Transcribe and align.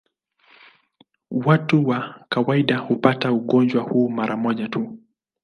Watu 1.31 1.83
kwa 1.83 2.25
kawaida 2.29 2.77
hupata 2.77 3.31
ugonjwa 3.31 3.83
huu 3.83 4.09
mara 4.09 4.37
moja 4.37 4.67
tu. 4.69 4.97